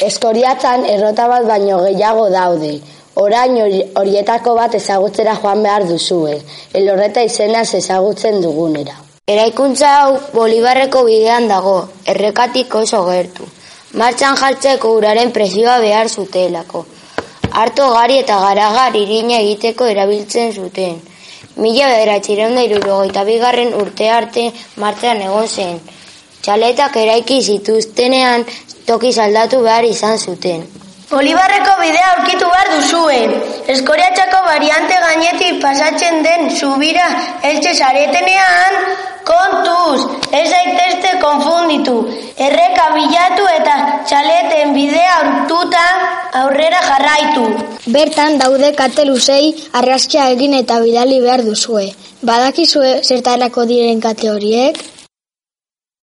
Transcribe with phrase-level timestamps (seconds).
[0.00, 2.80] Eskoriatzan errota bat baino gehiago daude.
[3.20, 3.58] Orain
[4.00, 6.38] horietako bat ezagutzera joan behar duzue.
[6.72, 8.96] Elorreta izenaz ezagutzen dugunera.
[9.28, 11.76] Eraikuntza hau Bolibarreko bidean dago,
[12.06, 13.44] errekatik oso gertu.
[13.92, 16.86] Martxan jartzeko uraren presioa behar zutelako.
[17.52, 20.96] Arto gari eta garagar irina egiteko erabiltzen zuten.
[21.56, 25.80] Mila bederatxireun da bigarren urte arte martxan egon zen.
[26.42, 28.44] Txaletak eraiki zituztenean
[28.86, 30.64] toki saldatu behar izan zuten.
[31.12, 33.32] Bolibarreko bidea aurkitu behar duzuen.
[33.74, 37.08] Eskoriatxako variante gainetik pasatzen den zubira
[37.48, 38.78] eltxe zaretenean,
[39.28, 41.96] kontuz, ez zaitezte konfunditu.
[42.46, 43.74] Erreka bilatu eta
[44.08, 45.84] txaleten bidea aurtuta
[46.40, 47.44] aurrera jarraitu.
[47.92, 51.90] Bertan daude kateluzei arraskia egin eta bidali behar duzue.
[52.22, 54.80] Badakizue zertarako diren kate horiek?